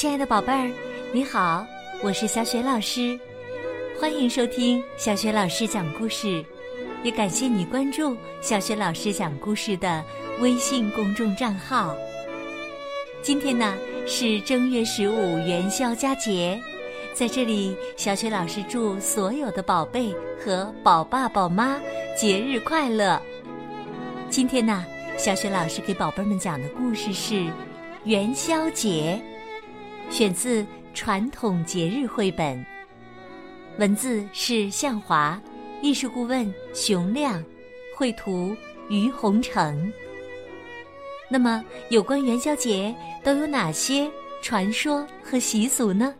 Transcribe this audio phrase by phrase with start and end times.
[0.00, 0.72] 亲爱的宝贝儿，
[1.12, 1.66] 你好，
[2.02, 3.20] 我是小雪老师，
[4.00, 6.42] 欢迎收听小雪老师讲故事，
[7.02, 10.02] 也感谢你关注小雪老师讲故事的
[10.40, 11.94] 微信公众账号。
[13.20, 13.76] 今天呢
[14.06, 16.58] 是正月十五元宵佳节，
[17.12, 21.78] 在这里，小雪老师祝所有的宝贝和宝爸宝妈
[22.16, 23.20] 节日快乐。
[24.30, 24.82] 今天呢，
[25.18, 27.52] 小雪老师给宝贝们讲的故事是
[28.04, 29.20] 元宵节。
[30.10, 32.58] 选自《传统节日绘本》，
[33.78, 35.40] 文字是向华，
[35.80, 37.42] 艺术顾问熊亮，
[37.96, 38.54] 绘图
[38.88, 39.90] 于红成。
[41.28, 42.92] 那么，有关元宵节
[43.22, 44.10] 都有哪些
[44.42, 46.12] 传说和习俗呢？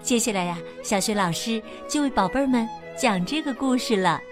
[0.00, 4.22] 接下来呀，小学老师就为宝贝儿们讲这个故事了。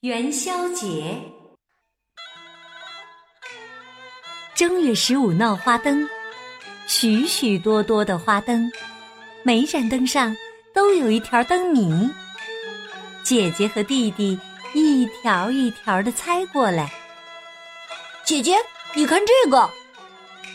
[0.00, 1.16] 元宵节。
[4.56, 6.08] 正月十五闹花灯，
[6.86, 8.72] 许许多多的花灯，
[9.42, 10.34] 每盏灯上
[10.72, 12.10] 都有一条灯谜。
[13.22, 14.38] 姐姐和弟弟
[14.72, 16.90] 一条一条的猜过来。
[18.24, 18.56] 姐姐，
[18.94, 19.68] 你看这个，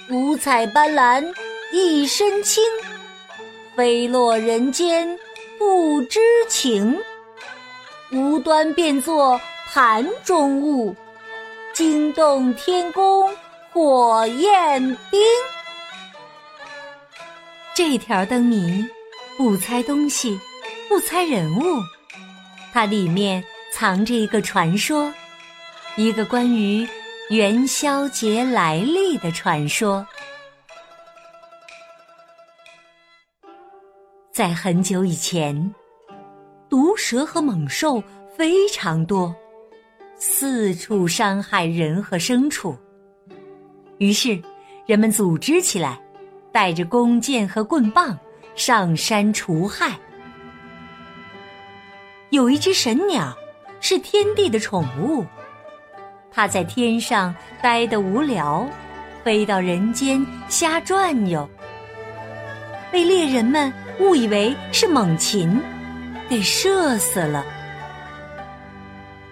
[0.09, 1.23] 五彩斑斓
[1.71, 2.63] 一身轻，
[3.75, 5.07] 飞落人间
[5.59, 6.99] 不知情，
[8.11, 10.95] 无端变作盘中物，
[11.71, 13.31] 惊动天宫。
[13.73, 15.21] 火焰兵，
[17.73, 18.85] 这条灯谜
[19.37, 20.37] 不猜东西，
[20.89, 21.79] 不猜人物，
[22.73, 25.09] 它里面藏着一个传说，
[25.95, 26.85] 一个关于
[27.29, 30.05] 元宵节来历的传说。
[34.33, 35.73] 在很久以前，
[36.69, 38.03] 毒蛇和猛兽
[38.35, 39.33] 非常多，
[40.17, 42.77] 四处伤害人和牲畜。
[44.01, 44.41] 于是，
[44.87, 45.95] 人们组织起来，
[46.51, 48.17] 带着弓箭和棍棒
[48.55, 49.95] 上山除害。
[52.31, 53.31] 有一只神鸟，
[53.79, 55.23] 是天帝的宠物，
[56.31, 58.67] 它在天上呆得无聊，
[59.23, 61.47] 飞到人间瞎转悠，
[62.91, 65.61] 被猎人们误以为是猛禽，
[66.27, 67.45] 给射死了。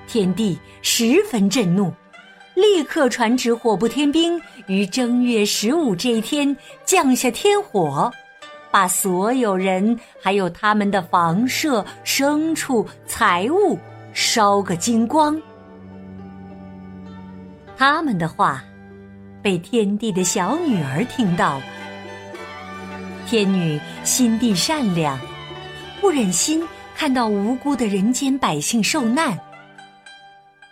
[0.05, 1.91] 天帝十分震怒。
[2.61, 6.55] 立刻传旨，火部天兵于正月十五这一天
[6.85, 8.11] 降下天火，
[8.69, 13.77] 把所有人还有他们的房舍、牲畜、财物
[14.13, 15.39] 烧个精光。
[17.77, 18.63] 他们的话
[19.41, 21.61] 被天帝的小女儿听到。
[23.25, 25.17] 天女心地善良，
[26.01, 26.61] 不忍心
[26.95, 29.39] 看到无辜的人间百姓受难。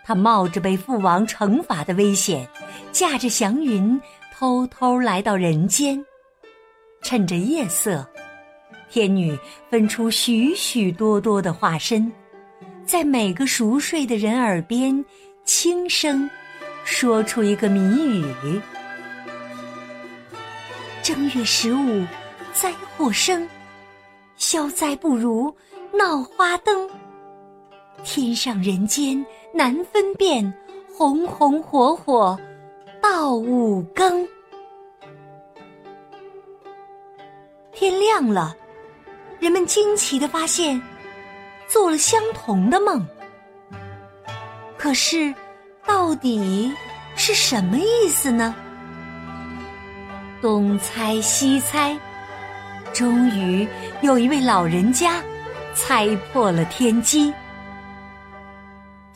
[0.08, 2.48] 他冒着被父王惩罚的危险，
[2.94, 4.02] 驾着祥云
[4.34, 6.02] 偷偷来到人间。
[7.02, 8.08] 趁着夜色，
[8.90, 9.38] 天女
[9.70, 12.10] 分出许许多多的化身，
[12.86, 15.04] 在每个熟睡的人耳边
[15.44, 16.30] 轻声
[16.86, 18.62] 说出一个谜语
[21.04, 22.06] ：“正月十五
[22.54, 23.46] 灾祸生，
[24.38, 25.54] 消灾不如
[25.92, 26.90] 闹花灯。
[28.06, 29.22] 天上人间。”
[29.54, 30.54] 难分辨，
[30.96, 32.38] 红红火火
[33.02, 34.28] 到五更。
[37.72, 38.56] 天亮了，
[39.40, 40.82] 人们惊奇的发现，
[41.68, 43.06] 做了相同的梦。
[44.78, 45.34] 可是，
[45.86, 46.72] 到底
[47.16, 48.54] 是什么意思呢？
[50.42, 51.98] 东猜西猜，
[52.94, 53.68] 终于
[54.02, 55.24] 有一位老人家
[55.74, 57.34] 猜破了天机。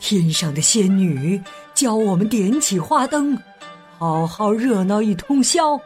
[0.02, 1.40] 天上的仙女
[1.74, 3.38] 教我们点起花灯，
[3.98, 5.80] 好好热闹一通宵，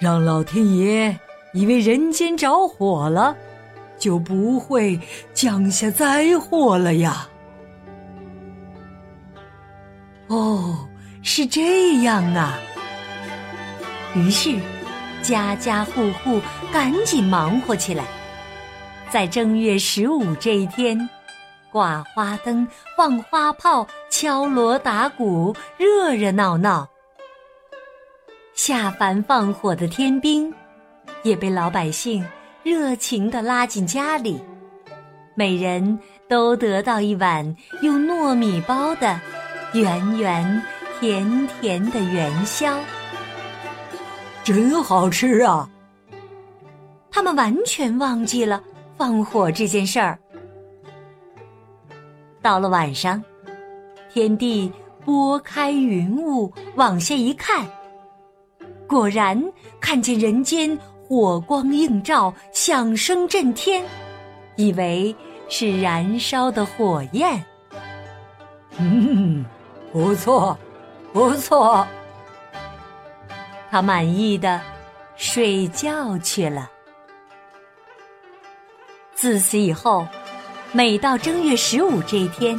[0.00, 1.16] 让老天爷
[1.54, 3.36] 以为人间着火了，
[4.00, 4.98] 就不会
[5.32, 7.28] 降下灾祸了呀。
[10.26, 10.76] 哦，
[11.22, 12.58] 是这样啊。
[14.16, 14.58] 于是，
[15.22, 16.40] 家家户户
[16.72, 18.04] 赶紧忙活起来，
[19.08, 20.98] 在正月十五这一天。
[21.72, 26.86] 挂花灯、放花炮、敲锣打鼓，热热闹闹。
[28.52, 30.52] 下凡放火的天兵，
[31.22, 32.24] 也被老百姓
[32.62, 34.38] 热情的拉进家里，
[35.34, 35.98] 每人
[36.28, 39.18] 都得到一碗用糯米包的
[39.72, 40.62] 圆圆
[41.00, 42.78] 甜甜的元宵，
[44.44, 45.68] 真好吃啊！
[47.10, 48.62] 他们完全忘记了
[48.98, 50.18] 放火这件事儿。
[52.42, 53.22] 到了晚上，
[54.12, 54.70] 天帝
[55.04, 57.66] 拨开云雾往下一看，
[58.86, 59.40] 果然
[59.80, 63.84] 看见人间火光映照，响声震天，
[64.56, 65.14] 以为
[65.48, 67.42] 是燃烧的火焰。
[68.78, 69.44] 嗯，
[69.92, 70.58] 不错，
[71.12, 71.86] 不错。
[73.70, 74.60] 他满意的
[75.16, 76.70] 睡觉去了。
[79.14, 80.06] 自此以后，
[80.74, 82.58] 每到正月十五这一天，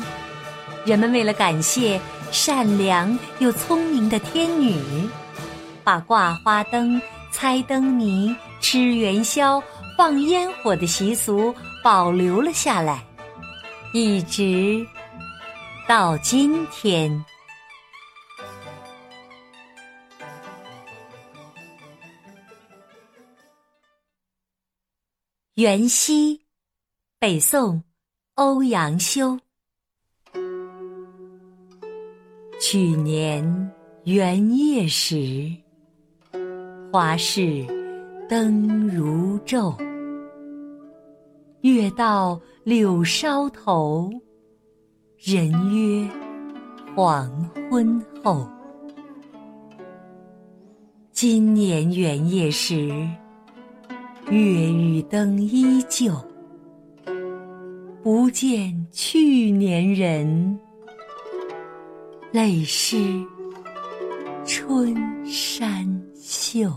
[0.85, 1.99] 人们为了感谢
[2.31, 5.09] 善良又聪明的天女，
[5.83, 7.01] 把挂花灯、
[7.31, 9.59] 猜灯谜、吃元宵、
[9.97, 13.03] 放烟火的习俗保留了下来，
[13.95, 14.85] 一直
[15.87, 17.25] 到今天。
[25.55, 26.41] 元夕，
[27.19, 27.83] 北宋，
[28.35, 29.37] 欧阳修。
[32.59, 33.71] 去年
[34.05, 35.51] 元夜时，
[36.91, 37.63] 花市
[38.27, 39.79] 灯如昼。
[41.61, 44.09] 月到柳梢头，
[45.19, 46.09] 人约
[46.95, 47.29] 黄
[47.69, 48.49] 昏后。
[51.11, 52.87] 今年元夜时。
[54.31, 54.39] 月
[54.71, 56.13] 与灯依旧，
[58.03, 60.59] 不见去年人，
[62.33, 62.97] 泪湿
[64.45, 64.93] 春
[65.25, 66.69] 衫袖。